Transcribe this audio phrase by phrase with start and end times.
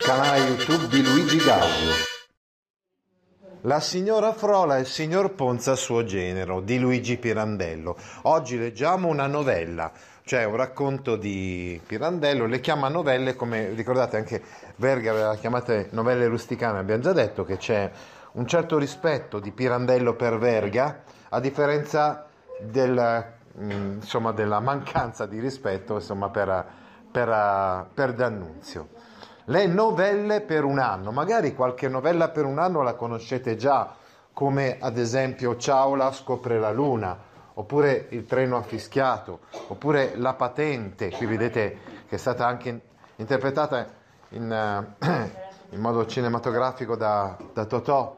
[0.00, 1.92] Canale YouTube di Luigi Gaudio.
[3.62, 7.96] La signora Frola e il signor Ponza suo genero di Luigi Pirandello.
[8.22, 9.90] Oggi leggiamo una novella,
[10.22, 12.46] cioè un racconto di Pirandello.
[12.46, 14.40] Le chiama novelle come ricordate anche
[14.76, 16.78] Verga aveva chiamate novelle rusticane.
[16.78, 17.90] Abbiamo già detto che c'è
[18.32, 22.24] un certo rispetto di Pirandello per Verga, a differenza
[22.60, 23.24] del,
[23.58, 26.64] mm, insomma, della mancanza di rispetto insomma, per,
[27.10, 28.97] per, per D'Annunzio.
[29.50, 33.94] Le novelle per un anno, magari qualche novella per un anno la conoscete già,
[34.34, 37.16] come ad esempio Ciaula scopre la luna,
[37.54, 42.78] oppure Il treno affischiato, oppure La patente, qui vedete che è stata anche
[43.16, 43.88] interpretata
[44.30, 45.06] in, eh,
[45.70, 48.16] in modo cinematografico da, da Totò.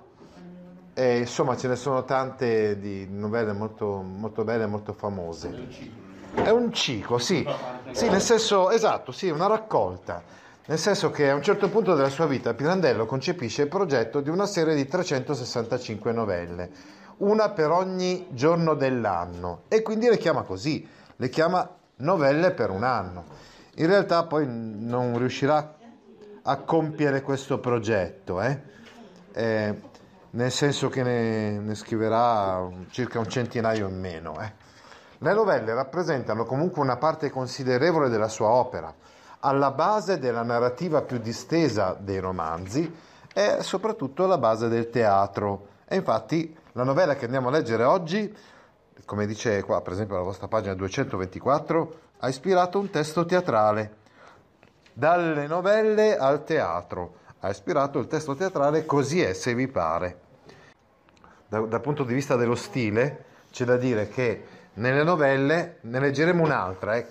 [0.94, 5.68] E, insomma ce ne sono tante di novelle molto, molto belle e molto famose.
[6.34, 7.48] È un ciclo, sì,
[7.92, 10.38] sì, nel senso, esatto, sì, una raccolta.
[10.70, 14.28] Nel senso che a un certo punto della sua vita Pirandello concepisce il progetto di
[14.28, 16.70] una serie di 365 novelle,
[17.16, 22.84] una per ogni giorno dell'anno, e quindi le chiama così, le chiama novelle per un
[22.84, 23.24] anno.
[23.78, 25.74] In realtà poi non riuscirà
[26.40, 28.62] a compiere questo progetto, eh?
[29.32, 29.74] Eh,
[30.30, 34.40] nel senso che ne, ne, scriverà circa un centinaio in meno.
[34.40, 34.52] Eh?
[35.18, 38.94] Le novelle rappresentano comunque una parte considerevole della sua opera
[39.40, 42.92] alla base della narrativa più distesa dei romanzi
[43.32, 45.68] è soprattutto la base del teatro.
[45.86, 48.34] E infatti la novella che andiamo a leggere oggi,
[49.04, 53.98] come dice qua per esempio la vostra pagina 224, ha ispirato un testo teatrale.
[54.92, 57.18] Dalle novelle al teatro.
[57.40, 60.20] Ha ispirato il testo teatrale Così è se vi pare.
[61.48, 66.42] Da, dal punto di vista dello stile, c'è da dire che nelle novelle ne leggeremo
[66.42, 67.08] un'altra, eh,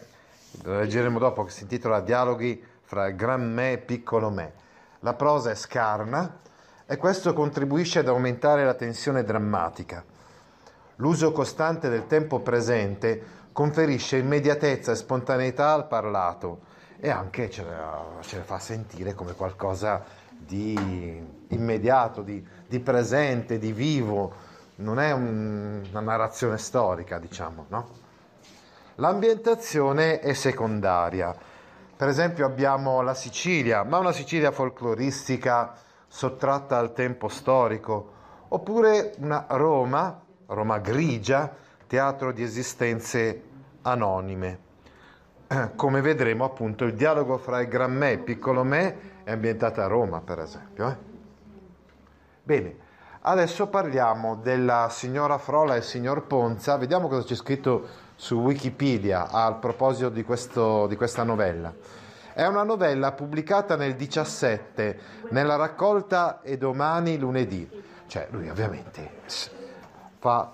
[0.64, 4.54] lo leggeremo dopo, che si intitola Dialoghi fra Gran Me e Piccolo Me.
[5.02, 6.38] La prosa è scarna
[6.86, 10.04] e questo contribuisce ad aumentare la tensione drammatica.
[10.96, 16.62] L'uso costante del tempo presente conferisce immediatezza e spontaneità al parlato
[17.00, 17.76] e anche ce le,
[18.22, 24.48] ce le fa sentire come qualcosa di immediato, di, di presente, di vivo.
[24.76, 28.08] Non è un, una narrazione storica, diciamo, no?
[29.00, 31.34] L'ambientazione è secondaria.
[31.96, 35.74] Per esempio abbiamo la Sicilia, ma una Sicilia folcloristica
[36.06, 38.12] sottratta al tempo storico,
[38.50, 41.50] oppure una Roma, Roma grigia,
[41.88, 43.44] teatro di esistenze
[43.84, 44.60] anonime.
[45.78, 49.80] Come vedremo appunto il dialogo fra il Gran Me e il Piccolo Me è ambientato
[49.80, 50.90] a Roma, per esempio.
[50.90, 50.98] Eh?
[52.44, 52.76] Bene,
[53.22, 59.30] adesso parliamo della signora Frola e il signor Ponza, vediamo cosa c'è scritto su Wikipedia
[59.30, 61.74] al proposito di, questo, di questa novella.
[62.34, 65.00] È una novella pubblicata nel 17
[65.30, 67.68] nella raccolta E domani lunedì.
[68.08, 69.10] Cioè, lui ovviamente
[70.20, 70.52] fa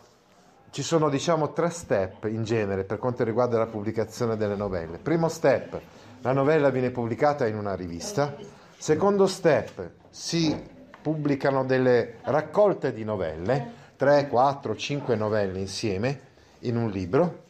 [0.70, 5.00] ci sono diciamo tre step in genere per quanto riguarda la pubblicazione delle novelle.
[5.00, 5.82] Primo step,
[6.22, 8.36] la novella viene pubblicata in una rivista.
[8.78, 10.56] Secondo step, si
[11.02, 16.20] pubblicano delle raccolte di novelle, 3, 4, 5 novelle insieme
[16.59, 17.44] in un libro.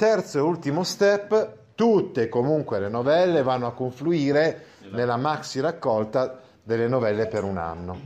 [0.00, 6.88] Terzo e ultimo step, tutte comunque le novelle vanno a confluire nella maxi raccolta delle
[6.88, 8.00] novelle per un anno.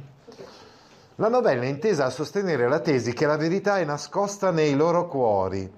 [1.14, 5.06] La novella è intesa a sostenere la tesi che la verità è nascosta nei loro
[5.06, 5.72] cuori,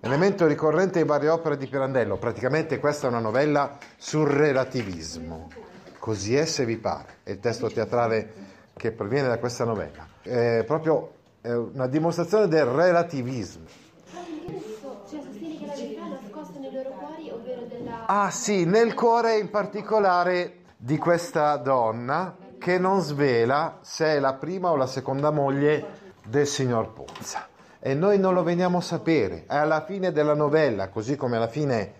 [0.00, 2.16] elemento ricorrente in varie opere di Pirandello.
[2.16, 5.50] Praticamente questa è una novella sul relativismo.
[5.98, 8.32] Così è se vi pare, è il testo teatrale
[8.74, 10.08] che proviene da questa novella.
[10.22, 11.12] È proprio
[11.42, 13.66] una dimostrazione del relativismo.
[18.10, 24.32] Ah sì, nel cuore in particolare di questa donna che non svela se è la
[24.32, 27.48] prima o la seconda moglie del signor Ponza.
[27.78, 29.44] E noi non lo veniamo a sapere.
[29.46, 31.92] È alla fine della novella, così come alla fine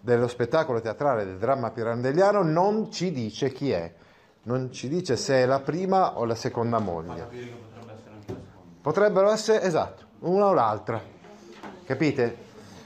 [0.00, 3.92] dello spettacolo teatrale del dramma pirandelliano, non ci dice chi è.
[4.44, 7.28] Non ci dice se è la prima o la seconda moglie.
[8.80, 10.98] Potrebbero essere, esatto, una o l'altra.
[11.84, 12.41] Capite?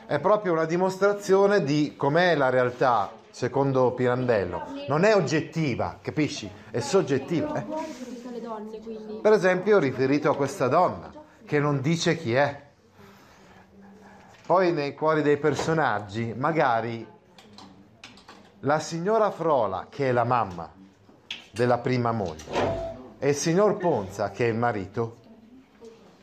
[0.07, 6.51] È proprio una dimostrazione di com'è la realtà secondo Pirandello, non è oggettiva, capisci?
[6.71, 7.59] È soggettiva.
[7.59, 7.65] Eh?
[9.21, 11.13] Per esempio riferito a questa donna,
[11.45, 12.65] che non dice chi è.
[14.47, 17.07] Poi nei cuori dei personaggi, magari
[18.61, 20.73] la signora Frola, che è la mamma
[21.51, 25.17] della prima moglie, e il signor Ponza, che è il marito,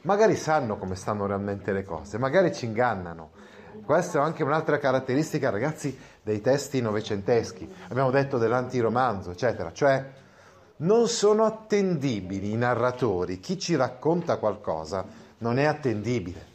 [0.01, 3.41] magari sanno come stanno realmente le cose, magari ci ingannano.
[3.85, 7.69] Questa è anche un'altra caratteristica, ragazzi, dei testi novecenteschi.
[7.89, 9.73] Abbiamo detto dell'antiromanzo, eccetera.
[9.73, 10.09] Cioè,
[10.77, 13.39] non sono attendibili i narratori.
[13.39, 15.05] Chi ci racconta qualcosa
[15.39, 16.51] non è attendibile.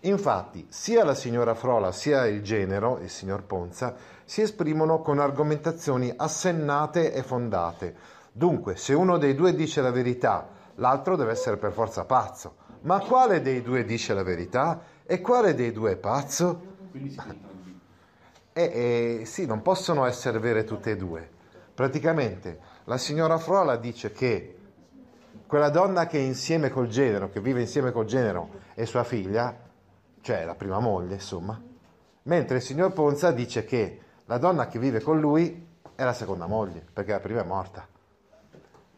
[0.00, 6.12] Infatti, sia la signora Frola sia il genero, il signor Ponza, si esprimono con argomentazioni
[6.16, 7.94] assennate e fondate.
[8.32, 12.54] Dunque, se uno dei due dice la verità, l'altro deve essere per forza pazzo.
[12.82, 14.80] Ma quale dei due dice la verità
[15.10, 16.76] e quale dei due è pazzo?
[18.52, 21.28] E, e sì, non possono essere vere tutte e due.
[21.74, 24.56] Praticamente la signora Frola dice che
[25.48, 29.58] quella donna che è insieme col genero, che vive insieme col genero, è sua figlia,
[30.20, 31.60] cioè la prima moglie, insomma,
[32.22, 35.66] mentre il signor Ponza dice che la donna che vive con lui
[35.96, 37.84] è la seconda moglie, perché la prima è morta.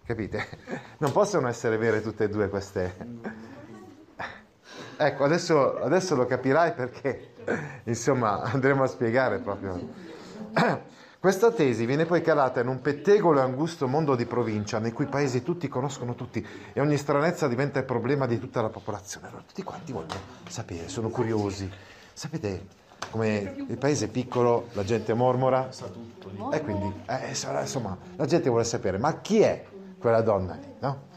[0.04, 0.46] Capite?
[0.98, 3.60] Non possono essere vere tutte e due queste.
[4.96, 7.34] Ecco, adesso, adesso lo capirai perché,
[7.84, 9.80] insomma, andremo a spiegare proprio.
[11.18, 15.06] Questa tesi viene poi calata in un pettegolo e angusto mondo di provincia, nei cui
[15.06, 19.28] paesi tutti conoscono tutti e ogni stranezza diventa il problema di tutta la popolazione.
[19.28, 21.70] Allora, tutti quanti vogliono sapere, sono curiosi.
[22.12, 22.66] Sapete
[23.10, 25.68] come il paese è piccolo, la gente mormora
[26.52, 29.64] e quindi, eh, insomma, la gente vuole sapere, ma chi è
[29.98, 31.10] quella donna lì, no?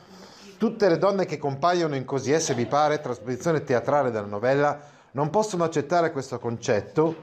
[0.65, 4.79] Tutte le donne che compaiono in Così è, se vi pare, trasposizione teatrale della novella,
[5.11, 7.15] non possono accettare questo concetto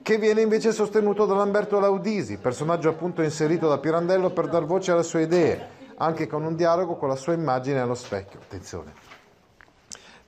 [0.00, 4.92] che viene invece sostenuto da Lamberto Laudisi, personaggio appunto inserito da Pirandello per dar voce
[4.92, 8.40] alle sue idee, anche con un dialogo con la sua immagine allo specchio.
[8.40, 8.94] Attenzione,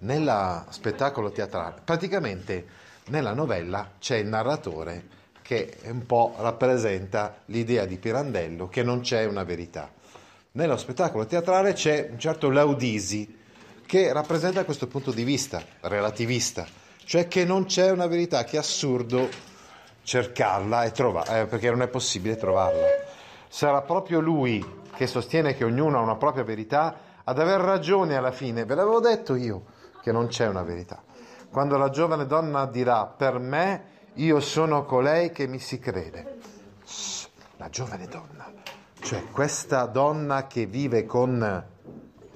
[0.01, 2.67] nella spettacolo teatrale, praticamente
[3.07, 5.07] nella novella c'è il narratore
[5.41, 9.95] che un po' rappresenta l'idea di Pirandello che non c'è una verità
[10.57, 13.45] nello spettacolo teatrale c'è un certo Laudisi
[13.85, 16.67] che rappresenta questo punto di vista relativista,
[17.05, 19.29] cioè che non c'è una verità, che è assurdo
[20.03, 22.87] cercarla e trovarla, eh, perché non è possibile trovarla.
[23.49, 24.65] Sarà proprio lui
[24.95, 28.65] che sostiene che ognuno ha una propria verità ad aver ragione alla fine.
[28.65, 29.65] Ve l'avevo detto io
[30.01, 31.03] che non c'è una verità.
[31.51, 36.39] Quando la giovane donna dirà per me io sono colei che mi si crede.
[37.59, 38.67] La giovane donna
[39.07, 41.65] cioè questa donna che vive con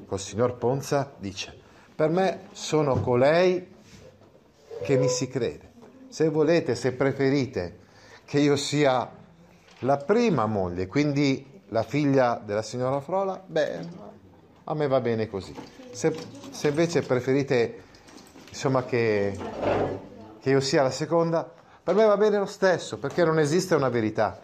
[0.07, 1.53] col signor Ponza dice,
[1.97, 3.75] per me sono colei
[4.81, 5.73] che mi si crede.
[6.07, 7.79] Se volete, se preferite
[8.25, 9.11] che io sia
[9.81, 13.79] la prima moglie, quindi la figlia della signora Frola, beh,
[14.63, 15.53] a me va bene così.
[15.91, 16.15] Se,
[16.51, 17.83] se invece preferite
[18.49, 19.37] insomma, che,
[20.41, 21.53] che io sia la seconda,
[21.83, 24.39] per me va bene lo stesso, perché non esiste una verità.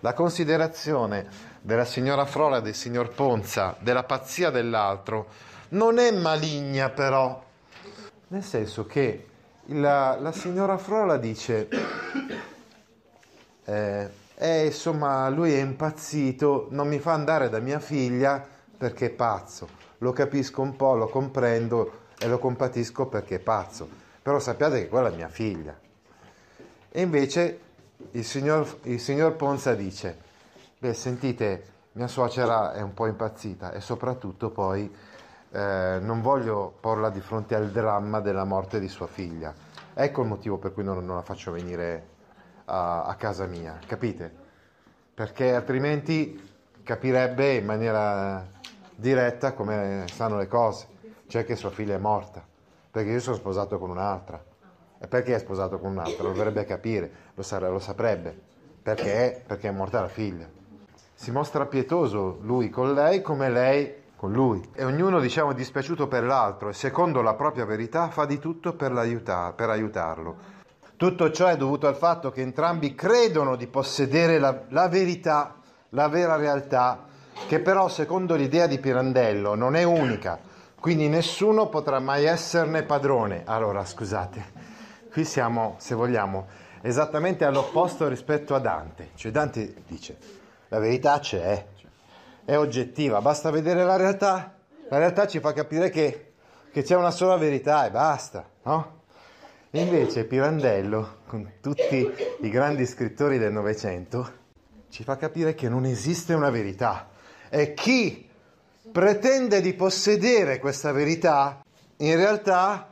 [0.00, 5.26] La considerazione della signora Frola e del signor Ponza, della pazzia dell'altro,
[5.70, 7.42] non è maligna però,
[8.28, 9.26] nel senso che
[9.66, 11.68] la, la signora Frola dice,
[13.64, 18.44] eh, eh, insomma lui è impazzito, non mi fa andare da mia figlia
[18.76, 23.88] perché è pazzo, lo capisco un po', lo comprendo e lo compatisco perché è pazzo,
[24.22, 25.78] però sappiate che quella è mia figlia.
[26.92, 27.60] E invece
[28.12, 30.28] il signor, il signor Ponza dice,
[30.82, 34.90] Beh, sentite, mia suocera è un po' impazzita e soprattutto poi
[35.50, 39.52] eh, non voglio porla di fronte al dramma della morte di sua figlia.
[39.92, 42.06] Ecco il motivo per cui non, non la faccio venire
[42.64, 44.32] a, a, casa mia, capite?
[45.12, 46.50] Perché altrimenti
[46.82, 48.42] capirebbe in maniera
[48.94, 50.86] diretta come stanno le cose,
[51.26, 52.42] cioè che sua figlia è morta,
[52.90, 54.42] perché io sono sposato con un'altra.
[54.98, 56.22] E perché è sposato con un'altra?
[56.22, 58.34] Lo dovrebbe capire, lo, sa- lo saprebbe.
[58.82, 59.42] Perché?
[59.46, 60.59] Perché è morta la figlia
[61.20, 64.66] si mostra pietoso lui con lei come lei con lui.
[64.72, 68.92] E ognuno, diciamo, dispiaciuto per l'altro e secondo la propria verità fa di tutto per,
[69.54, 70.36] per aiutarlo.
[70.96, 75.56] Tutto ciò è dovuto al fatto che entrambi credono di possedere la, la verità,
[75.90, 77.04] la vera realtà,
[77.46, 80.38] che però secondo l'idea di Pirandello non è unica,
[80.80, 83.42] quindi nessuno potrà mai esserne padrone.
[83.44, 84.42] Allora, scusate,
[85.12, 86.46] qui siamo, se vogliamo,
[86.80, 89.10] esattamente all'opposto rispetto a Dante.
[89.16, 90.39] Cioè Dante dice
[90.70, 91.66] la verità c'è,
[92.44, 94.54] è oggettiva, basta vedere la realtà.
[94.88, 96.32] La realtà ci fa capire che,
[96.72, 98.98] che c'è una sola verità e basta, no?
[99.72, 102.08] Invece Pirandello, con tutti
[102.40, 104.38] i grandi scrittori del Novecento,
[104.90, 107.08] ci fa capire che non esiste una verità.
[107.48, 108.28] E chi
[108.92, 111.64] pretende di possedere questa verità,
[111.98, 112.90] in realtà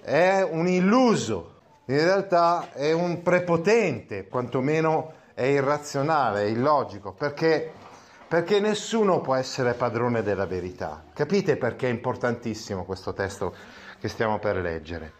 [0.00, 7.72] è un illuso, in realtà è un prepotente, quantomeno è irrazionale, è illogico, perché,
[8.28, 11.02] perché nessuno può essere padrone della verità.
[11.14, 13.54] Capite perché è importantissimo questo testo
[13.98, 15.14] che stiamo per leggere?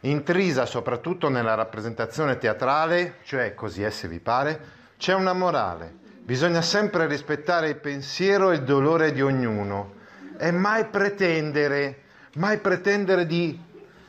[0.00, 4.60] Intrisa soprattutto nella rappresentazione teatrale, cioè così è se vi pare,
[4.98, 5.90] c'è una morale.
[6.20, 9.94] Bisogna sempre rispettare il pensiero e il dolore di ognuno
[10.38, 12.02] e mai pretendere,
[12.34, 13.58] mai pretendere di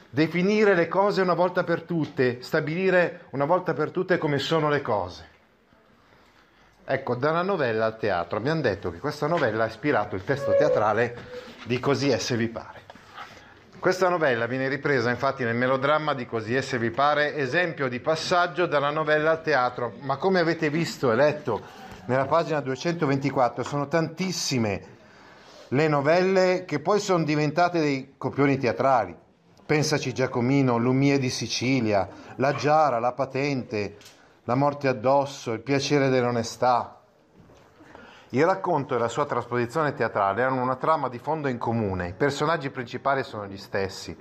[0.09, 4.81] definire le cose una volta per tutte, stabilire una volta per tutte come sono le
[4.81, 5.35] cose.
[6.89, 11.17] Ecco, dalla novella al teatro abbiamo detto che questa novella ha ispirato il testo teatrale
[11.65, 12.83] di Così è se vi pare.
[13.77, 17.99] Questa novella viene ripresa infatti nel melodramma di Così è se vi pare, esempio di
[17.99, 21.61] passaggio dalla novella al teatro, ma come avete visto e letto
[22.05, 24.81] nella pagina 224 sono tantissime
[25.67, 29.13] le novelle che poi sono diventate dei copioni teatrali.
[29.65, 33.97] Pensaci Giacomino, Lumie di Sicilia, La Giara, La Patente,
[34.47, 37.01] La Morte addosso, Il piacere dell'onestà.
[38.29, 42.13] Il racconto e la sua trasposizione teatrale hanno una trama di fondo in comune, i
[42.13, 44.17] personaggi principali sono gli stessi,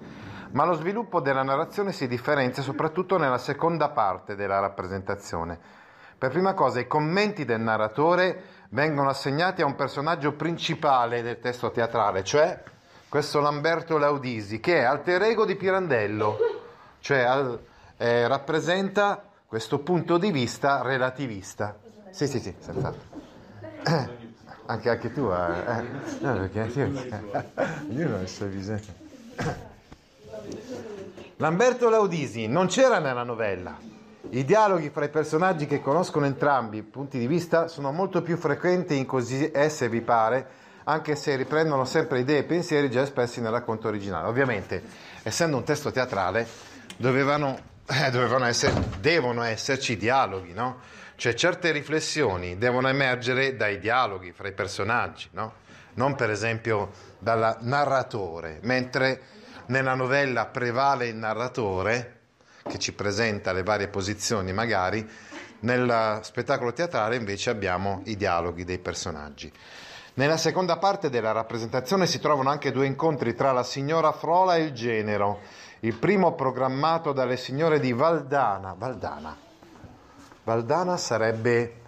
[0.51, 5.57] ma lo sviluppo della narrazione si differenzia soprattutto nella seconda parte della rappresentazione.
[6.19, 11.71] Per prima cosa, i commenti del narratore vengono assegnati a un personaggio principale del testo
[11.71, 12.65] teatrale, cioè
[13.09, 16.37] questo Lamberto Laudisi, che è alter ego di Pirandello,
[16.99, 17.61] cioè
[17.97, 19.26] eh, rappresenta
[19.57, 21.79] questo punto di vista relativista.
[22.11, 23.01] Sì, sì, sì, senz'altro.
[24.69, 25.85] Anche, anche tu, eh, eh.
[26.23, 26.87] no, perché io,
[27.89, 28.81] io non so bisogno.
[31.37, 33.79] Lamberto Laudisi non c'era nella novella.
[34.29, 38.37] I dialoghi fra i personaggi che conoscono entrambi i punti di vista sono molto più
[38.37, 40.47] frequenti in così è se vi pare
[40.83, 44.27] anche se riprendono sempre idee e pensieri già espressi nel racconto originale.
[44.27, 44.83] Ovviamente,
[45.23, 46.47] essendo un testo teatrale,
[46.97, 50.81] dovevano, eh, dovevano essere, devono esserci dialoghi, no?
[51.17, 55.65] Cioè certe riflessioni devono emergere dai dialoghi fra i personaggi, no?
[55.95, 59.21] Non per esempio dal narratore, mentre
[59.67, 62.21] nella novella prevale il narratore
[62.69, 65.09] che ci presenta le varie posizioni magari,
[65.61, 69.51] nel spettacolo teatrale invece abbiamo i dialoghi dei personaggi.
[70.15, 74.63] Nella seconda parte della rappresentazione si trovano anche due incontri tra la signora Frola e
[74.63, 75.41] il genero.
[75.81, 78.75] Il primo programmato dalle signore di Valdana.
[78.77, 79.37] Valdana.
[80.43, 81.81] Valdana sarebbe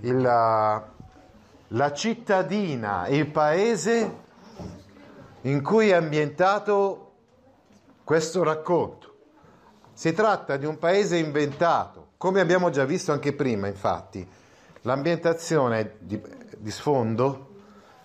[0.00, 4.22] il, la cittadina, il paese
[5.42, 7.12] in cui è ambientato
[8.04, 9.14] questo racconto.
[9.92, 14.26] Si tratta di un paese inventato, come abbiamo già visto anche prima, infatti.
[14.82, 16.20] L'ambientazione di,
[16.58, 17.52] di sfondo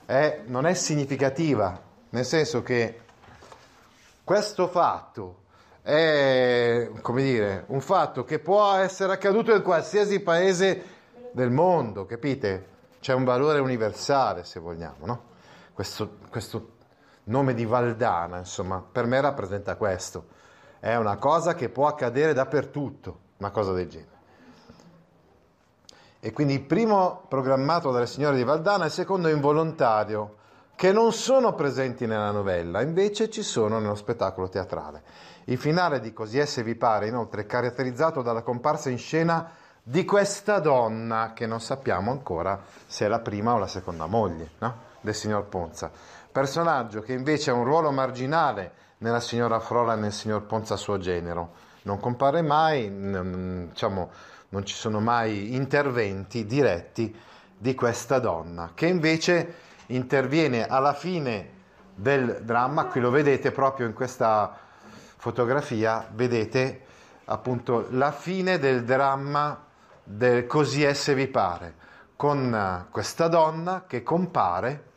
[0.06, 3.02] è, non è significativa, nel senso che
[4.30, 5.38] questo fatto
[5.82, 10.84] è, come dire, un fatto che può essere accaduto in qualsiasi paese
[11.32, 12.68] del mondo, capite?
[13.00, 15.24] C'è un valore universale, se vogliamo, no?
[15.74, 16.74] Questo, questo
[17.24, 20.28] nome di Valdana, insomma, per me rappresenta questo.
[20.80, 24.18] È una cosa che può accadere dappertutto, una cosa del genere.
[26.20, 30.36] E quindi il primo programmato dalle signore di Valdana, il secondo involontario,
[30.80, 35.04] che non sono presenti nella novella, invece ci sono nello spettacolo teatrale.
[35.44, 39.52] Il finale di Così esse vi pare, inoltre, è caratterizzato dalla comparsa in scena
[39.84, 44.52] di questa donna, che non sappiamo ancora se è la prima o la seconda moglie
[44.60, 44.78] no?
[45.02, 45.92] del signor Ponza.
[46.32, 50.98] Personaggio che invece ha un ruolo marginale nella signora Frola e nel signor Ponza suo
[50.98, 51.56] genero.
[51.82, 52.90] Non compare mai,
[53.68, 54.10] diciamo,
[54.48, 57.14] non ci sono mai interventi diretti
[57.58, 61.58] di questa donna, che invece interviene alla fine
[61.96, 64.58] del dramma, qui lo vedete proprio in questa
[65.17, 66.86] fotografia, vedete
[67.25, 69.65] appunto la fine del dramma
[70.03, 71.75] del Così esse vi pare,
[72.15, 74.88] con questa donna che compare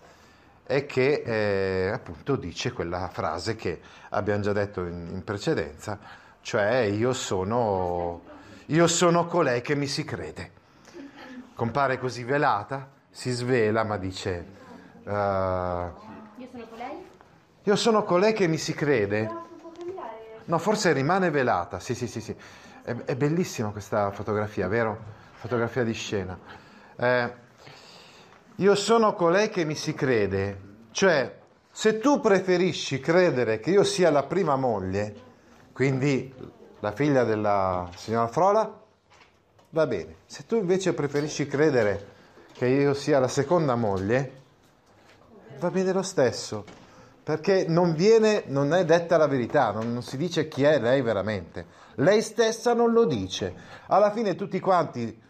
[0.64, 3.80] e che eh, appunto dice quella frase che
[4.10, 5.98] abbiamo già detto in, in precedenza,
[6.40, 8.30] cioè io sono
[8.66, 10.50] io sono colei che mi si crede.
[11.54, 14.60] Compare così velata, si svela, ma dice...
[15.04, 17.06] Uh, io sono colei?
[17.64, 19.30] Io sono colei che mi si crede.
[20.44, 22.34] No, forse rimane velata, sì, sì, sì, sì.
[22.82, 24.98] È, è bellissima questa fotografia, vero?
[25.34, 26.38] Fotografia di scena.
[26.96, 27.34] Eh,
[28.56, 31.38] io sono colei che mi si crede, cioè
[31.70, 35.30] se tu preferisci credere che io sia la prima moglie,
[35.72, 36.32] Quindi
[36.80, 38.80] la figlia della signora Frola
[39.70, 40.16] va bene.
[40.26, 42.08] Se tu invece preferisci credere
[42.52, 44.41] che io sia la seconda moglie,
[45.62, 46.64] va bene lo stesso,
[47.22, 51.02] perché non viene, non è detta la verità, non, non si dice chi è lei
[51.02, 51.66] veramente.
[51.96, 53.54] Lei stessa non lo dice.
[53.86, 55.20] Alla fine tutti quanti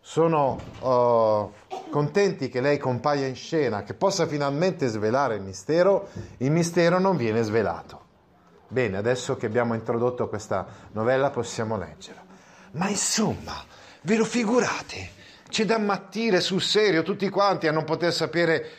[0.00, 6.50] sono uh, contenti che lei compaia in scena, che possa finalmente svelare il mistero, il
[6.50, 8.04] mistero non viene svelato.
[8.68, 12.24] Bene, adesso che abbiamo introdotto questa novella possiamo leggerla.
[12.72, 13.62] Ma insomma,
[14.02, 15.10] ve lo figurate?
[15.48, 18.70] C'è da ammattire sul serio tutti quanti a non poter sapere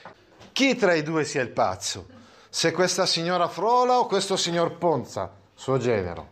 [0.58, 2.08] chi tra i due sia il pazzo.
[2.50, 6.30] Se questa signora Frola o questo signor Ponza, suo genero.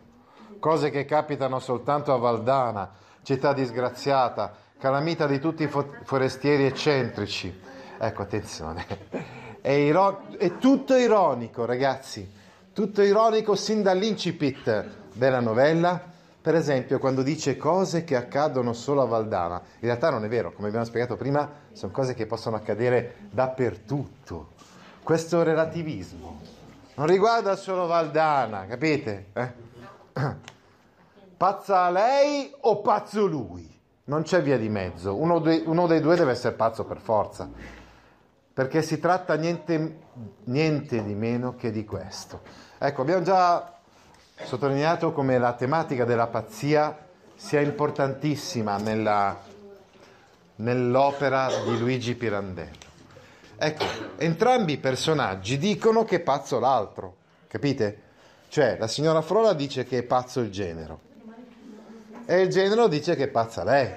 [0.58, 2.92] Cose che capitano soltanto a Valdana,
[3.22, 5.70] città disgraziata, calamita di tutti i
[6.04, 7.56] forestieri eccentrici.
[8.00, 8.88] Ecco, attenzione,
[9.62, 12.28] è, iro- è tutto ironico, ragazzi,
[12.74, 16.14] tutto ironico sin dall'incipit della novella.
[16.46, 20.54] Per esempio, quando dice cose che accadono solo a Valdana, in realtà non è vero,
[20.54, 24.50] come abbiamo spiegato prima, sono cose che possono accadere dappertutto.
[25.02, 26.42] Questo relativismo
[26.94, 29.30] non riguarda solo Valdana, capite?
[29.34, 29.54] Eh?
[31.36, 33.68] Pazza lei o pazzo lui?
[34.04, 37.50] Non c'è via di mezzo, uno, de, uno dei due deve essere pazzo per forza,
[38.54, 39.98] perché si tratta niente,
[40.44, 42.42] niente di meno che di questo.
[42.78, 43.75] Ecco, abbiamo già
[44.44, 46.98] sottolineato come la tematica della pazzia
[47.36, 49.40] sia importantissima nella,
[50.58, 52.84] nell'opera di Luigi Pirandello.
[53.58, 53.86] Ecco,
[54.18, 57.16] entrambi i personaggi dicono che è pazzo l'altro,
[57.48, 58.02] capite?
[58.50, 61.00] Cioè, la signora Frola dice che è pazzo il genero
[62.26, 63.90] e il genero dice che è pazza lei.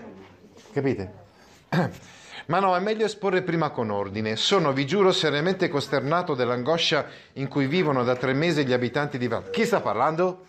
[0.72, 1.12] Capite?
[2.48, 4.34] Ma no, è meglio esporre prima con ordine.
[4.36, 9.28] Sono, vi giuro, seriamente costernato dell'angoscia in cui vivono da tre mesi gli abitanti di
[9.28, 9.50] Val.
[9.50, 10.46] Chi sta parlando?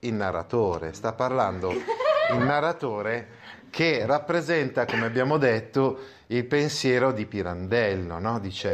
[0.00, 0.92] Il narratore.
[0.92, 3.26] Sta parlando il narratore
[3.70, 8.38] che rappresenta, come abbiamo detto, il pensiero di Pirandello, no?
[8.38, 8.72] Dice,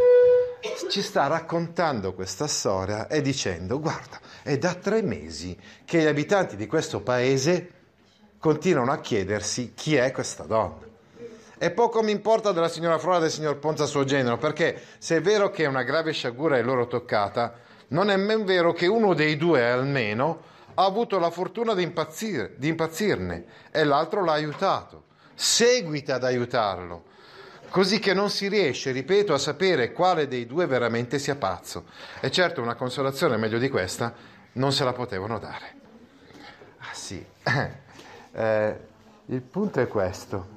[0.90, 6.56] ci sta raccontando questa storia e dicendo, guarda, è da tre mesi che gli abitanti
[6.56, 7.70] di questo paese
[8.38, 10.92] continuano a chiedersi chi è questa donna.
[11.56, 15.16] E poco mi importa della signora Flora e del signor Ponza suo genero, perché se
[15.16, 17.54] è vero che una grave sciagura è loro toccata,
[17.88, 22.54] non è men vero che uno dei due almeno ha avuto la fortuna di, impazzire,
[22.56, 25.04] di impazzirne e l'altro l'ha aiutato.
[25.34, 27.04] Seguita ad aiutarlo,
[27.70, 31.84] così che non si riesce, ripeto, a sapere quale dei due veramente sia pazzo.
[32.20, 34.12] E certo una consolazione meglio di questa
[34.52, 35.74] non se la potevano dare.
[36.78, 37.24] Ah sì.
[38.36, 38.76] Eh,
[39.26, 40.53] il punto è questo.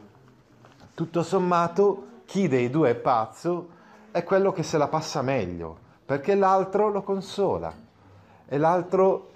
[0.97, 3.69] Tutto sommato, chi dei due è pazzo
[4.09, 7.71] è quello che se la passa meglio, perché l'altro lo consola
[8.47, 9.29] e l'altro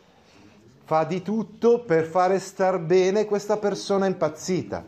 [0.85, 4.83] fa di tutto per fare star bene questa persona impazzita.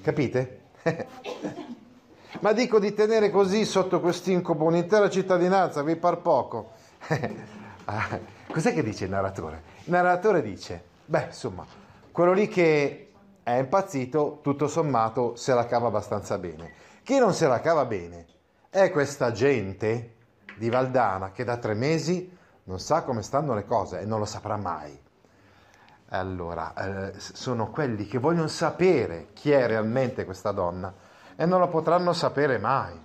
[0.00, 0.60] Capite?
[2.38, 6.70] Ma dico di tenere così sotto quest'incubo un'intera cittadinanza, vi par poco.
[7.88, 8.18] Ah,
[8.50, 9.62] cos'è che dice il narratore?
[9.84, 11.64] Il narratore dice, beh, insomma,
[12.10, 13.05] quello lì che
[13.46, 16.72] è impazzito, tutto sommato, se la cava abbastanza bene.
[17.04, 18.26] Chi non se la cava bene
[18.68, 20.14] è questa gente
[20.56, 24.24] di Valdana che da tre mesi non sa come stanno le cose e non lo
[24.24, 25.00] saprà mai.
[26.08, 30.92] Allora, eh, sono quelli che vogliono sapere chi è realmente questa donna
[31.36, 33.00] e non lo potranno sapere mai.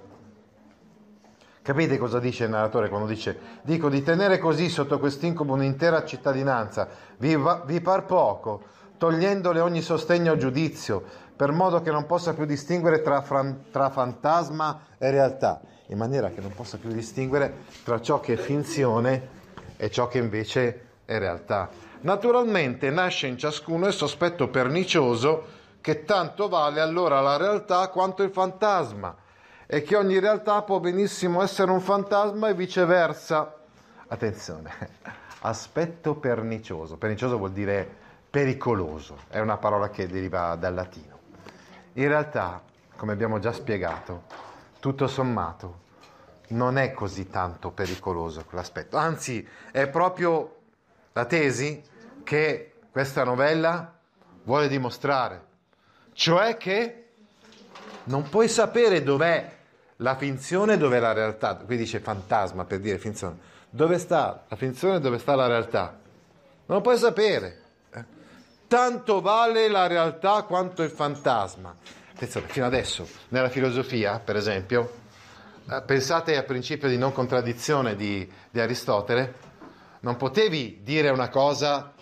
[1.61, 6.87] Capite cosa dice il narratore quando dice dico di tenere così sotto quest'incubo un'intera cittadinanza,
[7.17, 11.03] vi, va, vi par poco, togliendole ogni sostegno o giudizio,
[11.35, 16.29] per modo che non possa più distinguere tra, fran- tra fantasma e realtà, in maniera
[16.29, 19.29] che non possa più distinguere tra ciò che è finzione
[19.75, 21.67] e ciò che invece è realtà.
[22.01, 25.45] Naturalmente nasce in ciascuno il sospetto pernicioso
[25.81, 29.15] che tanto vale allora la realtà quanto il fantasma
[29.65, 33.51] e che ogni realtà può benissimo essere un fantasma e viceversa.
[34.09, 34.69] Attenzione,
[35.41, 36.97] aspetto pernicioso.
[36.97, 41.19] Pernicioso vuol dire pericoloso, è una parola che deriva dal latino.
[41.93, 42.63] In realtà,
[42.95, 44.23] come abbiamo già spiegato,
[44.79, 45.79] tutto sommato
[46.47, 50.59] non è così tanto pericoloso quell'aspetto, anzi è proprio
[51.11, 51.83] la tesi
[52.23, 53.93] che questa novella
[54.43, 55.45] vuole dimostrare,
[56.13, 57.09] cioè che
[58.05, 59.57] non puoi sapere dov'è
[59.97, 61.55] la finzione e dov'è la realtà.
[61.57, 63.37] Qui dice fantasma per dire finzione.
[63.69, 65.99] Dove sta la finzione e dove sta la realtà?
[66.65, 67.60] Non lo puoi sapere
[68.71, 71.75] tanto vale la realtà quanto il fantasma.
[72.13, 74.93] Attenzione, fino adesso, nella filosofia, per esempio,
[75.69, 79.33] eh, pensate al principio di non contraddizione di, di Aristotele,
[79.99, 81.95] non potevi dire una cosa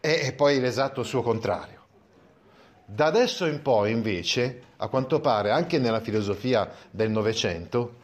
[0.00, 1.84] e, e poi l'esatto suo contrario.
[2.86, 7.98] Da adesso in poi, invece, a quanto pare, anche nella filosofia del Novecento,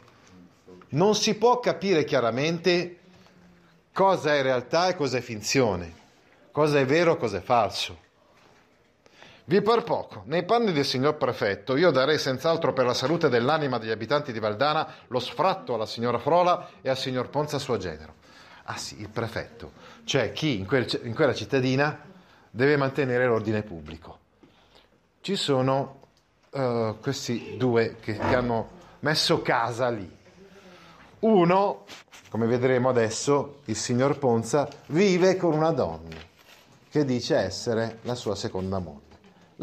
[0.91, 2.99] non si può capire chiaramente
[3.91, 5.93] cosa è realtà e cosa è finzione,
[6.53, 8.11] cosa è vero e cosa è falso.
[9.45, 13.77] Vi par poco, nei panni del signor prefetto, io darei senz'altro per la salute dell'anima
[13.77, 18.13] degli abitanti di Valdana lo sfratto alla signora Frola e al signor Ponza suo genero.
[18.63, 19.73] Ah sì, il prefetto,
[20.05, 21.99] cioè chi in, quel, in quella cittadina
[22.49, 24.19] deve mantenere l'ordine pubblico.
[25.19, 25.99] Ci sono
[26.51, 30.09] uh, questi due che, che hanno messo casa lì.
[31.19, 31.83] Uno,
[32.29, 36.15] come vedremo adesso, il signor Ponza, vive con una donna
[36.89, 39.02] che dice essere la sua seconda moglie.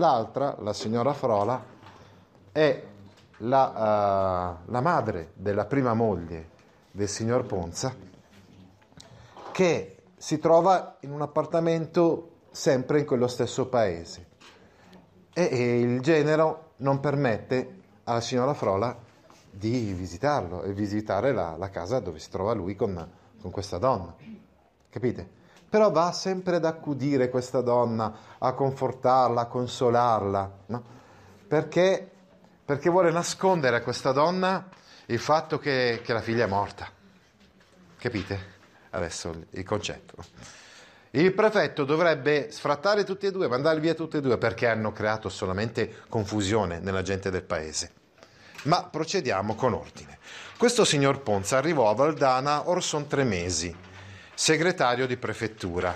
[0.01, 1.63] L'altra, la signora Frola,
[2.53, 2.85] è
[3.37, 6.49] la, uh, la madre della prima moglie
[6.91, 7.95] del signor Ponza,
[9.53, 14.27] che si trova in un appartamento sempre in quello stesso paese
[15.35, 18.97] e, e il genero non permette alla signora Frola
[19.51, 23.07] di visitarlo e visitare la, la casa dove si trova lui con,
[23.39, 24.17] con questa donna.
[24.89, 25.39] Capite?
[25.70, 30.85] Però va sempre ad accudire questa donna, a confortarla, a consolarla, no?
[31.46, 32.11] perché,
[32.64, 34.68] perché vuole nascondere a questa donna
[35.06, 36.88] il fatto che, che la figlia è morta.
[37.96, 38.59] Capite?
[38.90, 40.16] Adesso il concetto.
[41.12, 45.28] Il prefetto dovrebbe sfrattare tutti e due, mandarli via tutti e due perché hanno creato
[45.28, 47.92] solamente confusione nella gente del paese.
[48.64, 50.18] Ma procediamo con ordine.
[50.56, 53.74] Questo signor Ponza arrivò a Valdana or son tre mesi,
[54.40, 55.94] segretario di prefettura,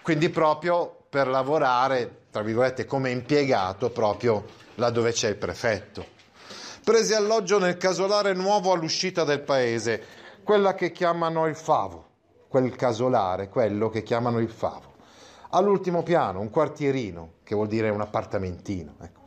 [0.00, 4.46] quindi proprio per lavorare, tra virgolette, come impiegato proprio
[4.76, 6.06] là dove c'è il prefetto.
[6.82, 10.02] Prese alloggio nel casolare nuovo all'uscita del paese,
[10.42, 12.04] quella che chiamano il Favo
[12.48, 14.94] quel casolare, quello che chiamano il favo.
[15.50, 18.94] All'ultimo piano un quartierino, che vuol dire un appartamentino.
[18.98, 19.20] Ecco.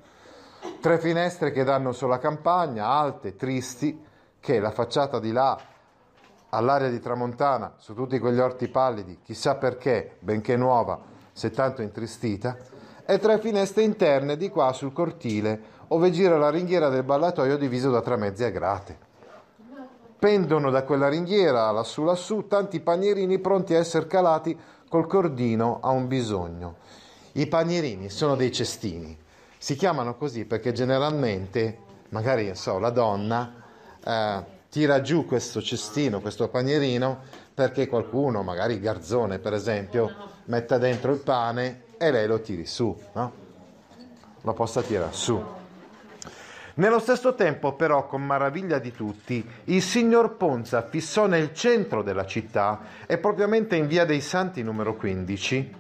[0.82, 4.04] Tre finestre che danno sulla campagna, alte, tristi,
[4.39, 5.60] che la facciata di là
[6.50, 11.00] all'aria di tramontana, su tutti quegli orti pallidi, chissà perché, benché nuova,
[11.32, 12.58] se tanto intristita,
[13.06, 17.90] e tre finestre interne di qua sul cortile, ove gira la ringhiera del ballatoio diviso
[17.90, 18.98] da tre mezze a grate.
[20.20, 24.58] Pendono da quella ringhiera lassù lassù tanti panierini pronti a essere calati
[24.90, 26.76] col cordino a un bisogno.
[27.34, 29.18] I panierini sono dei cestini.
[29.58, 31.78] Si chiamano così perché generalmente,
[32.10, 33.54] magari so, la donna
[34.04, 37.22] eh, tira giù questo cestino, questo panierino,
[37.54, 40.14] perché qualcuno, magari garzone per esempio,
[40.46, 43.34] metta dentro il pane e lei lo tiri su, no?
[44.42, 45.44] Lo possa tirare su.
[46.76, 52.26] Nello stesso tempo, però, con maraviglia di tutti, il signor Ponza fissò nel centro della
[52.26, 55.76] città e propriamente in via dei Santi numero 15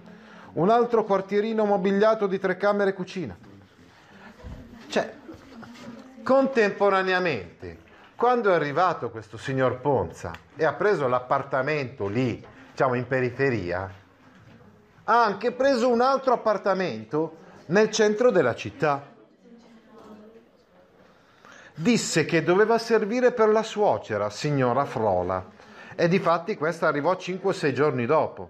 [0.53, 3.37] un altro quartierino mobiliato di tre camere e cucina.
[4.87, 5.13] Cioè,
[6.21, 7.77] contemporaneamente,
[8.19, 13.89] quando è arrivato questo signor Ponza e ha preso l'appartamento lì, diciamo in periferia,
[15.05, 19.15] ha anche preso un altro appartamento nel centro della città
[21.73, 25.45] disse che doveva servire per la suocera, signora Frola,
[25.95, 28.49] e difatti questa arrivò 5 o 6 giorni dopo.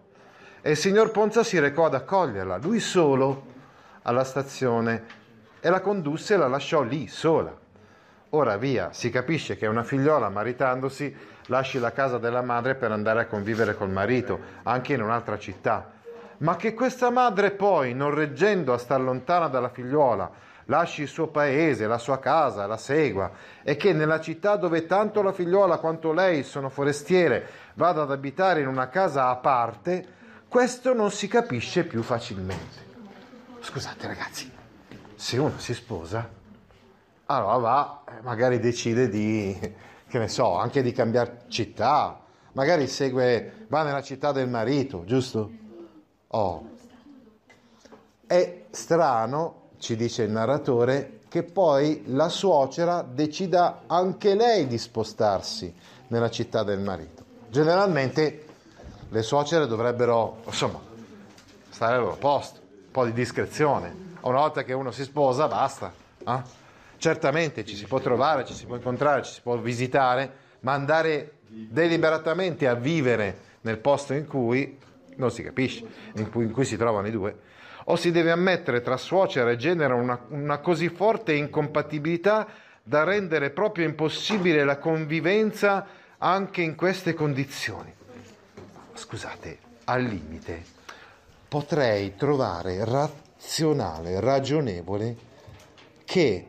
[0.62, 3.46] E il signor Ponza si recò ad accoglierla, lui solo,
[4.02, 5.06] alla stazione,
[5.60, 7.59] e la condusse e la lasciò lì, sola.
[8.32, 11.16] Ora via, si capisce che una figliola maritandosi
[11.48, 15.94] lasci la casa della madre per andare a convivere col marito, anche in un'altra città.
[16.40, 20.30] Ma che questa madre poi, non reggendo a star lontana dalla figliuola,
[20.66, 23.32] lasci il suo paese, la sua casa, la segua
[23.64, 28.62] e che nella città dove tanto la figliuola quanto lei sono forestiere vada ad abitare
[28.62, 30.06] in una casa a parte,
[30.48, 32.88] questo non si capisce più facilmente.
[33.60, 34.52] Scusate ragazzi,
[35.16, 36.38] se uno si sposa,
[37.36, 39.58] allora va, eh, magari decide di,
[40.08, 42.20] che ne so, anche di cambiare città,
[42.54, 45.52] magari segue, va nella città del marito, giusto?
[46.28, 46.70] Oh.
[48.26, 55.74] È strano ci dice il narratore, che poi la suocera decida anche lei di spostarsi
[56.08, 57.24] nella città del marito.
[57.50, 58.46] Generalmente
[59.10, 60.80] le suocere dovrebbero, insomma,
[61.70, 64.08] stare al loro posto, un po' di discrezione.
[64.22, 65.94] Una volta che uno si sposa, basta.
[66.28, 66.42] Eh?
[67.00, 71.38] Certamente ci si può trovare, ci si può incontrare, ci si può visitare, ma andare
[71.48, 74.78] deliberatamente a vivere nel posto in cui
[75.16, 75.86] non si capisce,
[76.16, 77.38] in cui, in cui si trovano i due,
[77.86, 82.46] o si deve ammettere tra suocera e genero una, una così forte incompatibilità
[82.84, 87.94] da rendere proprio impossibile la convivenza anche in queste condizioni.
[88.94, 90.78] scusate, al limite
[91.48, 95.16] potrei trovare razionale, ragionevole
[96.04, 96.48] che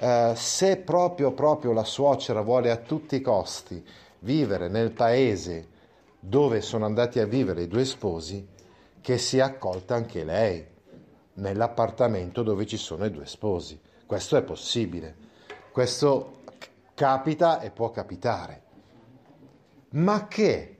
[0.00, 3.84] eh, se proprio, proprio la suocera vuole a tutti i costi
[4.20, 5.76] vivere nel paese
[6.20, 8.46] dove sono andati a vivere i due sposi,
[9.00, 10.64] che sia accolta anche lei
[11.34, 13.80] nell'appartamento dove ci sono i due sposi.
[14.06, 15.14] Questo è possibile,
[15.72, 16.42] questo
[16.94, 18.62] capita e può capitare.
[19.90, 20.78] Ma che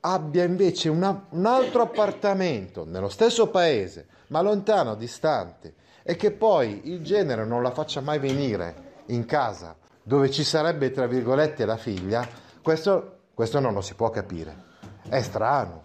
[0.00, 6.90] abbia invece una, un altro appartamento nello stesso paese, ma lontano, distante, e che poi
[6.90, 11.76] il genere non la faccia mai venire in casa dove ci sarebbe, tra virgolette, la
[11.76, 12.26] figlia,
[12.60, 14.70] questo, questo non lo si può capire.
[15.08, 15.84] È strano.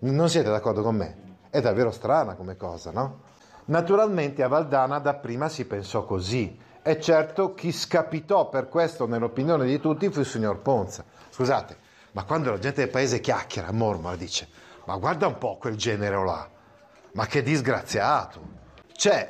[0.00, 1.16] Non siete d'accordo con me?
[1.50, 3.22] È davvero strana come cosa, no?
[3.66, 6.58] Naturalmente a Valdana dapprima si pensò così.
[6.82, 11.04] E certo chi scapitò per questo nell'opinione di tutti fu il signor Ponza.
[11.30, 11.76] Scusate,
[12.12, 14.48] ma quando la gente del paese chiacchiera, mormora, dice,
[14.84, 16.48] ma guarda un po' quel genere là,
[17.12, 18.65] ma che disgraziato.
[18.96, 19.28] C'è,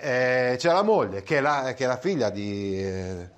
[0.53, 3.29] eh, c'è la moglie che è la, che è la figlia di, eh,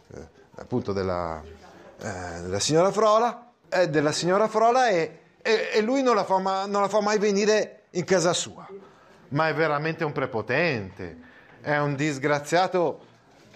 [0.57, 3.51] appunto della, eh, della, signora Frola,
[3.89, 7.85] della signora Frola e, e, e lui non la, fa, non la fa mai venire
[7.91, 8.69] in casa sua.
[9.29, 11.19] Ma è veramente un prepotente,
[11.61, 13.07] è un disgraziato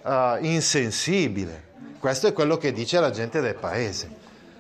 [0.03, 1.71] uh, insensibile.
[1.99, 4.11] Questo è quello che dice la gente del paese.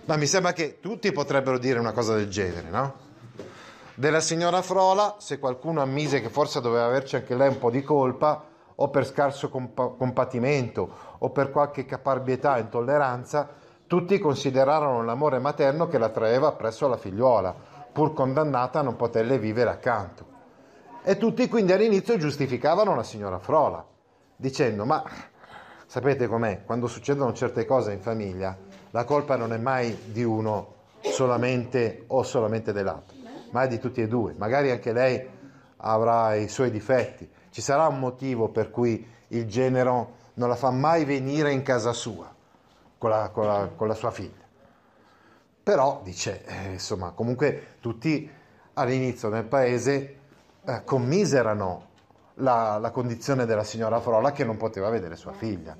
[0.04, 3.10] Ma mi sembra che tutti potrebbero dire una cosa del genere, no?
[3.94, 7.82] Della signora Frola, se qualcuno ammise che forse doveva averci anche lei un po' di
[7.82, 8.42] colpa,
[8.74, 13.50] o per scarso comp- compatimento, o per qualche caparbietà e intolleranza,
[13.86, 17.54] tutti considerarono l'amore materno che la traeva presso la figliuola,
[17.92, 20.24] pur condannata a non poterle vivere accanto.
[21.02, 23.84] E tutti quindi all'inizio giustificavano la signora Frola,
[24.34, 25.04] dicendo ma
[25.84, 28.56] sapete com'è, quando succedono certe cose in famiglia,
[28.90, 33.16] la colpa non è mai di uno solamente o solamente dell'altro,
[33.52, 34.34] ma è di tutti e due.
[34.36, 35.26] Magari anche lei
[35.78, 40.70] avrà i suoi difetti, ci sarà un motivo per cui il genero non la fa
[40.70, 42.32] mai venire in casa sua
[42.98, 44.40] con la, con la, con la sua figlia.
[45.62, 48.28] Però dice, eh, insomma, comunque tutti
[48.74, 50.16] all'inizio nel paese
[50.64, 51.90] eh, commiserano
[52.34, 55.76] la, la, condizione della signora Frola che non poteva vedere sua figlia.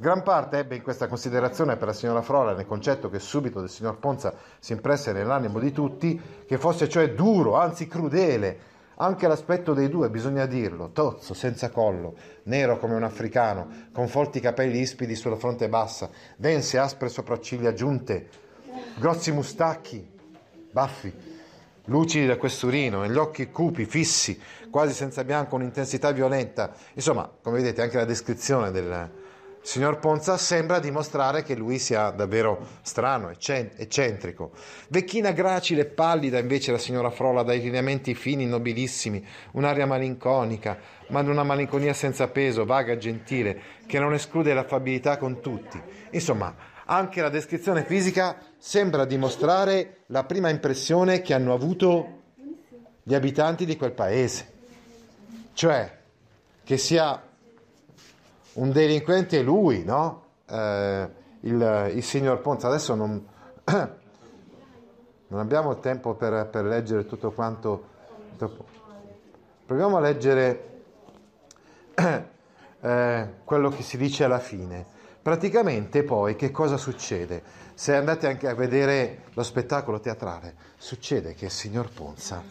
[0.00, 3.68] Gran parte ebbe in questa considerazione per la signora Frola nel concetto che subito del
[3.68, 8.58] signor Ponza si impresse nell'animo di tutti, che fosse cioè duro, anzi crudele,
[8.94, 14.40] anche l'aspetto dei due, bisogna dirlo, tozzo, senza collo, nero come un africano, con folti
[14.40, 18.28] capelli ispidi sulla fronte bassa, dense, aspre sopracciglia giunte,
[18.96, 20.10] grossi mustacchi,
[20.70, 21.14] baffi,
[21.84, 26.72] lucidi da questurino, e gli occhi cupi, fissi, quasi senza bianco, un'intensità violenta.
[26.94, 29.19] Insomma, come vedete, anche la descrizione del,
[29.62, 34.52] signor Ponza sembra dimostrare che lui sia davvero strano, eccentrico.
[34.88, 41.22] Vecchina gracile e pallida invece la signora Frola dai lineamenti fini, nobilissimi, un'aria malinconica, ma
[41.22, 45.80] di una malinconia senza peso, vaga e gentile, che non esclude l'affabilità con tutti.
[46.10, 46.54] Insomma,
[46.86, 52.18] anche la descrizione fisica sembra dimostrare la prima impressione che hanno avuto
[53.02, 54.52] gli abitanti di quel paese,
[55.52, 55.98] cioè
[56.64, 57.29] che sia
[58.54, 60.22] un delinquente è lui, no?
[60.46, 61.08] Eh,
[61.40, 62.68] il, il, signor Ponza.
[62.68, 63.26] Adesso non,
[63.64, 67.88] non abbiamo tempo per, per, leggere tutto quanto.
[69.66, 70.82] Proviamo a leggere
[72.80, 74.98] eh, quello che si dice alla fine.
[75.22, 77.42] Praticamente poi che cosa succede?
[77.74, 82.42] Se andate anche a vedere lo spettacolo teatrale, succede che il signor Ponza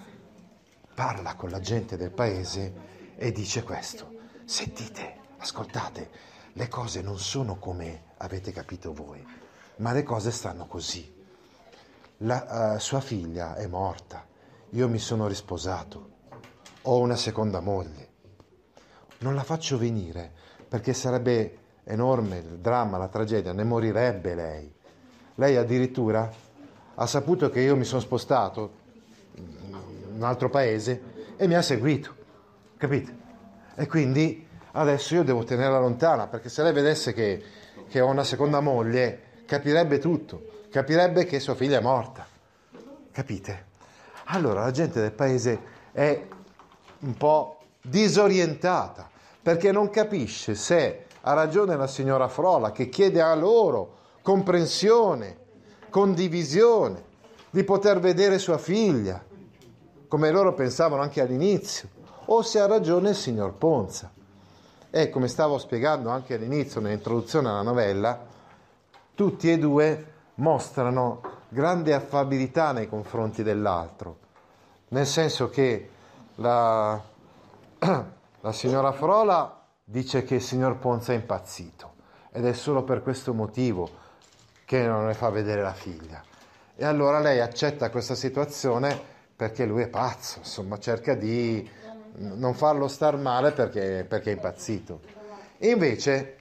[0.94, 2.74] parla con la gente del paese
[3.16, 4.18] e dice questo.
[4.46, 6.10] Sentite, Ascoltate,
[6.54, 9.26] le cose non sono come avete capito voi,
[9.78, 11.16] ma le cose stanno così.
[12.18, 14.28] La uh, sua figlia è morta,
[14.72, 16.10] io mi sono risposato,
[16.82, 18.08] ho una seconda moglie.
[19.20, 20.30] Non la faccio venire
[20.68, 24.74] perché sarebbe enorme il dramma, la tragedia, ne morirebbe lei.
[25.36, 26.30] Lei addirittura
[26.96, 28.72] ha saputo che io mi sono spostato
[29.36, 29.78] in
[30.16, 32.14] un altro paese e mi ha seguito,
[32.76, 33.18] capite?
[33.76, 37.44] E quindi adesso io devo tenerla lontana, perché se lei vedesse che,
[37.88, 42.26] che ho una seconda moglie, capirebbe tutto, capirebbe che sua figlia è morta.
[43.12, 43.66] Capite?
[44.26, 45.60] Allora la gente del paese
[45.92, 46.28] è
[47.00, 49.10] un po' disorientata,
[49.42, 55.38] perché non capisce se ha ragione la signora Frola che chiede a loro comprensione,
[55.90, 57.04] condivisione,
[57.50, 59.24] di poter vedere sua figlia,
[60.08, 61.90] come loro pensavano anche all'inizio,
[62.26, 64.12] o se ha ragione il signor Ponza.
[64.92, 68.26] E come stavo spiegando anche all'inizio, nell'introduzione alla novella,
[69.14, 74.18] tutti e due mostrano grande affabilità nei confronti dell'altro,
[74.90, 75.90] nel senso che
[76.36, 77.00] la,
[77.80, 81.94] la signora Frola dice che il signor Ponza è impazzito
[82.32, 83.90] ed è solo per questo motivo
[84.66, 86.24] che non le fa vedere la figlia.
[86.76, 89.00] E allora lei accetta questa situazione
[89.36, 91.70] perché lui è pazzo, insomma cerca di
[92.18, 95.00] non farlo star male perché, perché è impazzito.
[95.58, 96.38] E invece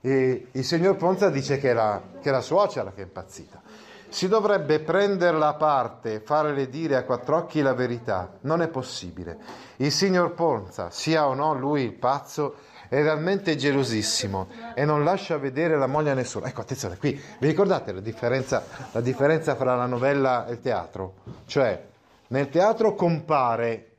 [0.00, 3.62] eh, il signor Ponza dice che è, la, che è la suocera che è impazzita.
[4.08, 8.34] Si dovrebbe prenderla a parte, farle dire a quattro occhi la verità.
[8.42, 9.38] Non è possibile.
[9.76, 12.56] Il signor Ponza, sia o no lui il pazzo,
[12.88, 16.46] è realmente gelosissimo e non lascia vedere la moglie a nessuno.
[16.46, 21.14] Ecco, attenzione, qui vi ricordate la differenza, la differenza fra la novella e il teatro?
[21.46, 21.82] Cioè,
[22.28, 23.93] nel teatro compare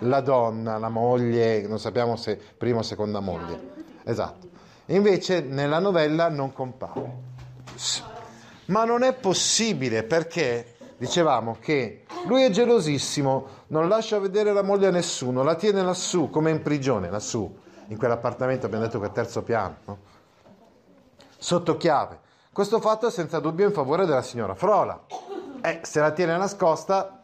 [0.00, 3.76] la donna, la moglie, non sappiamo se prima o seconda moglie.
[4.04, 4.48] Esatto.
[4.86, 7.26] Invece nella novella non compare.
[8.66, 14.88] Ma non è possibile perché dicevamo che lui è gelosissimo, non lascia vedere la moglie
[14.88, 19.12] a nessuno, la tiene lassù, come in prigione, lassù, in quell'appartamento, abbiamo detto che è
[19.12, 19.98] terzo piano, no?
[21.38, 22.18] sotto chiave.
[22.52, 25.00] Questo fatto è senza dubbio in favore della signora Frola.
[25.62, 27.22] Eh, se la tiene nascosta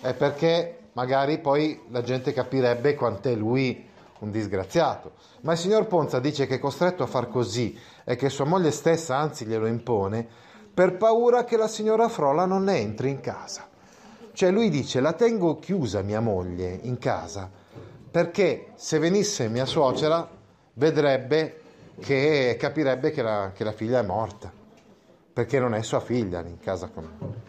[0.00, 3.86] è perché magari poi la gente capirebbe quant'è lui
[4.20, 5.12] un disgraziato.
[5.42, 8.70] Ma il signor Ponza dice che è costretto a far così e che sua moglie
[8.70, 10.26] stessa anzi glielo impone
[10.72, 13.68] per paura che la signora Frola non ne entri in casa.
[14.32, 17.50] Cioè lui dice la tengo chiusa mia moglie in casa
[18.10, 20.26] perché se venisse mia suocera
[20.74, 21.60] vedrebbe
[22.00, 24.50] che capirebbe che la, che la figlia è morta
[25.32, 27.45] perché non è sua figlia in casa con me.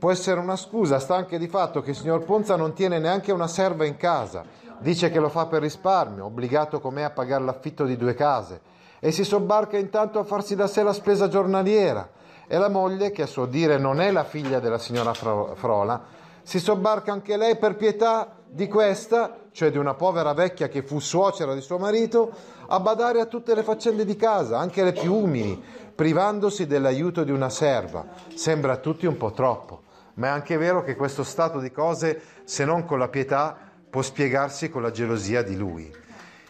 [0.00, 3.32] Può essere una scusa, sta anche di fatto che il signor Ponza non tiene neanche
[3.32, 4.44] una serva in casa,
[4.78, 8.62] dice che lo fa per risparmio, obbligato com'è a pagare l'affitto di due case
[8.98, 12.08] e si sobbarca intanto a farsi da sé la spesa giornaliera.
[12.46, 16.02] E la moglie, che a suo dire non è la figlia della signora Frola,
[16.42, 20.98] si sobbarca anche lei per pietà di questa, cioè di una povera vecchia che fu
[20.98, 22.32] suocera di suo marito,
[22.68, 25.62] a badare a tutte le faccende di casa, anche le più umili,
[25.94, 28.04] privandosi dell'aiuto di una serva.
[28.34, 29.82] Sembra a tutti un po' troppo,
[30.14, 33.56] ma è anche vero che questo stato di cose, se non con la pietà,
[33.88, 35.92] può spiegarsi con la gelosia di lui.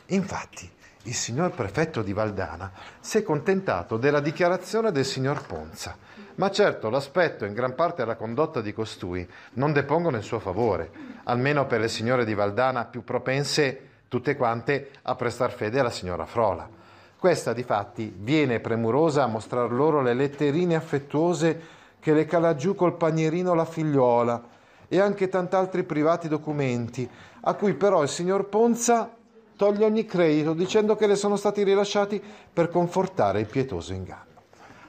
[0.07, 0.71] Infatti,
[1.05, 2.71] il signor prefetto di Valdana
[3.01, 5.97] si è contentato della dichiarazione del signor Ponza,
[6.35, 10.39] ma certo l'aspetto e in gran parte la condotta di costui non depongono in suo
[10.39, 10.91] favore,
[11.25, 16.27] almeno per le signore di Valdana più propense tutte quante a prestar fede alla signora
[16.27, 16.69] Frola.
[17.17, 22.97] Questa, difatti, viene premurosa a mostrar loro le letterine affettuose che le cala giù col
[22.97, 24.43] panierino la figliuola
[24.89, 27.09] e anche tant'altri privati documenti,
[27.43, 29.15] a cui però il signor Ponza
[29.55, 32.21] toglie ogni credito dicendo che le sono stati rilasciati
[32.53, 34.25] per confortare il pietoso inganno.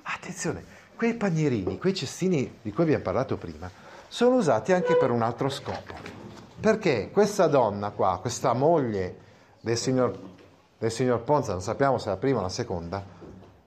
[0.04, 0.64] Attenzione,
[0.96, 3.70] quei pagnerini, quei cestini di cui abbiamo parlato prima,
[4.08, 5.94] sono usati anche per un altro scopo.
[6.60, 9.18] Perché questa donna qua, questa moglie
[9.62, 10.18] del signor,
[10.78, 13.04] del signor Ponza, non sappiamo se è la prima o la seconda,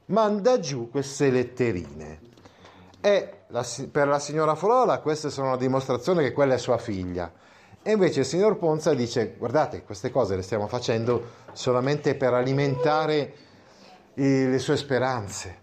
[0.07, 2.33] manda giù queste letterine.
[3.07, 3.63] E la,
[3.93, 7.31] per la signora Frola queste sono una dimostrazione che quella è sua figlia
[7.83, 13.35] e invece il signor Ponza dice, guardate, queste cose le stiamo facendo solamente per alimentare
[14.15, 15.59] i, le sue speranze,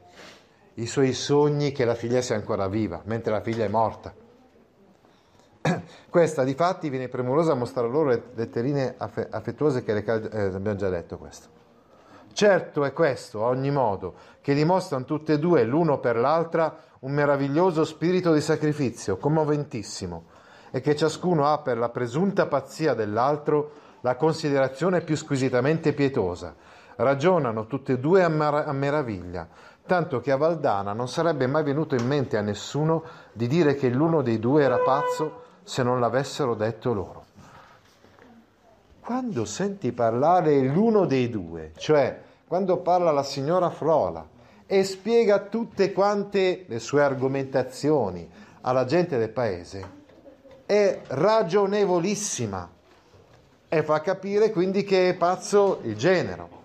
[0.76, 4.14] i suoi sogni che la figlia sia ancora viva, mentre la figlia è morta.
[6.12, 10.76] Questa di fatti viene premurosa a mostrare loro le letterine affettuose che le, eh, abbiamo
[10.76, 11.48] già detto questo.
[12.34, 17.14] Certo è questo, a ogni modo, che dimostrano tutte e due, l'uno per l'altra, un
[17.14, 20.26] meraviglioso spirito di sacrificio, commoventissimo,
[20.70, 26.54] e che ciascuno ha per la presunta pazzia dell'altro la considerazione più squisitamente pietosa.
[26.98, 29.48] Ragionano tutte e due a, mar- a meraviglia,
[29.84, 33.90] tanto che a Valdana non sarebbe mai venuto in mente a nessuno di dire che
[33.90, 37.26] l'uno dei due era pazzo se non l'avessero detto loro.
[39.00, 44.31] Quando senti parlare l'uno dei due, cioè quando parla la signora Frola
[44.72, 48.26] e spiega tutte quante le sue argomentazioni
[48.62, 50.00] alla gente del paese,
[50.66, 52.72] è ragionevolissima
[53.68, 56.60] e fa capire quindi che è pazzo il genero.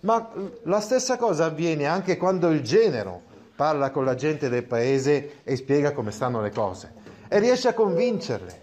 [0.00, 0.30] Ma
[0.64, 3.22] la stessa cosa avviene anche quando il genero
[3.56, 6.92] parla con la gente del paese e spiega come stanno le cose
[7.28, 8.60] e riesce a convincerle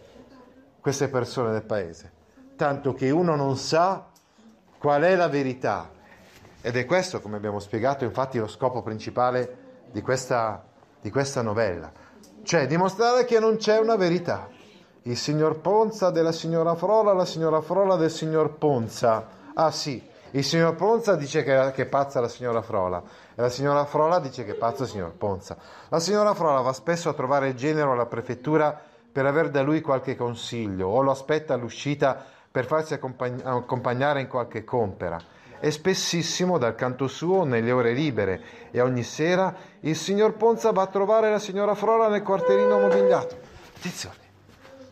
[0.79, 2.11] queste persone del paese,
[2.55, 4.09] tanto che uno non sa
[4.77, 5.89] qual è la verità.
[6.65, 10.63] Ed è questo, come abbiamo spiegato, infatti lo scopo principale di questa,
[10.99, 12.03] di questa novella
[12.43, 14.49] cioè dimostrare che non c'è una verità.
[15.03, 19.27] Il signor Ponza della signora Frola, la signora Frola del signor Ponza.
[19.53, 23.01] Ah sì, Il signor Ponza dice che, che è pazza la signora Frola
[23.35, 25.57] e la signora Frola dice che è pazzo il signor Ponza.
[25.89, 28.77] La signora Frola va spesso a trovare il genero alla prefettura
[29.11, 34.63] per aver da lui qualche consiglio o lo aspetta all'uscita per farsi accompagnare in qualche
[34.63, 35.17] compera
[35.63, 40.81] e spessissimo dal canto suo nelle ore libere e ogni sera il signor Ponza va
[40.81, 43.37] a trovare la signora Frola nel quartierino mobiliato.
[43.77, 44.17] Attenzione,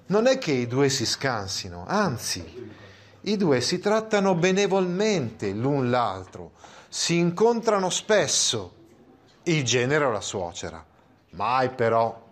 [0.05, 2.71] non è che i due si scansino, anzi,
[3.19, 6.51] i due si trattano benevolmente l'un l'altro,
[6.87, 8.75] si incontrano spesso,
[9.43, 10.85] il genere o la suocera,
[11.31, 12.29] mai però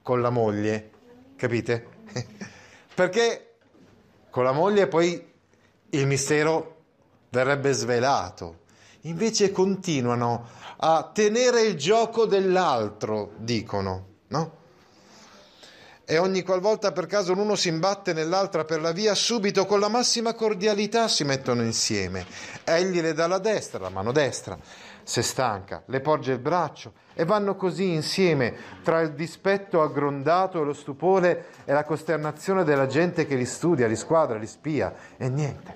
[0.00, 0.90] con la moglie,
[1.34, 1.88] capite?
[2.94, 3.56] Perché
[4.30, 5.32] con la moglie poi
[5.90, 6.73] il mistero
[7.34, 8.62] verrebbe svelato.
[9.02, 14.62] Invece continuano a tenere il gioco dell'altro, dicono, no?
[16.06, 19.88] E ogni qualvolta per caso l'uno si imbatte nell'altra per la via, subito con la
[19.88, 22.26] massima cordialità si mettono insieme.
[22.62, 24.56] Egli le dà la destra, la mano destra,
[25.02, 30.64] se stanca, le porge il braccio e vanno così insieme tra il dispetto aggrondato e
[30.64, 35.28] lo stupore e la costernazione della gente che li studia, li squadra, li spia e
[35.28, 35.74] niente.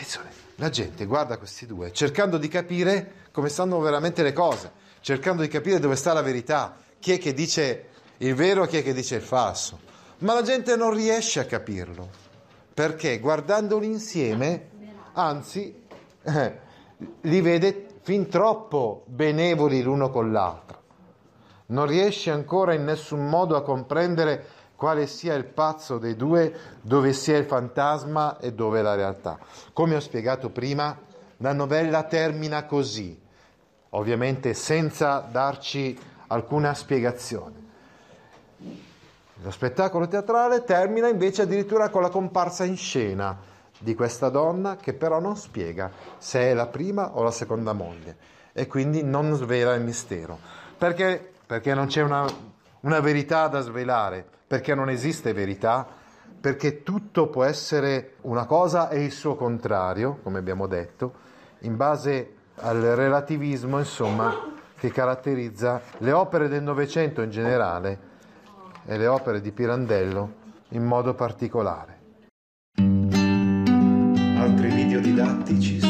[0.00, 5.42] Attenzione, la gente guarda questi due cercando di capire come stanno veramente le cose, cercando
[5.42, 8.82] di capire dove sta la verità, chi è che dice il vero e chi è
[8.82, 9.78] che dice il falso.
[10.20, 12.08] Ma la gente non riesce a capirlo,
[12.72, 14.70] perché guardandoli insieme,
[15.12, 15.82] anzi,
[16.22, 16.58] eh,
[17.20, 20.82] li vede fin troppo benevoli l'uno con l'altro.
[21.66, 24.46] Non riesce ancora in nessun modo a comprendere
[24.80, 29.38] quale sia il pazzo dei due, dove sia il fantasma e dove la realtà.
[29.74, 30.98] Come ho spiegato prima,
[31.36, 33.20] la novella termina così,
[33.90, 37.54] ovviamente senza darci alcuna spiegazione.
[39.42, 43.38] Lo spettacolo teatrale termina invece addirittura con la comparsa in scena
[43.78, 48.16] di questa donna che però non spiega se è la prima o la seconda moglie
[48.54, 50.38] e quindi non svela il mistero.
[50.78, 51.32] Perché?
[51.44, 52.24] Perché non c'è una,
[52.80, 55.86] una verità da svelare, perché non esiste verità,
[56.40, 61.12] perché tutto può essere una cosa e il suo contrario, come abbiamo detto,
[61.60, 64.34] in base al relativismo, insomma,
[64.76, 67.98] che caratterizza le opere del Novecento in generale
[68.86, 70.32] e le opere di Pirandello
[70.70, 71.98] in modo particolare.
[74.38, 75.89] Altri video didattici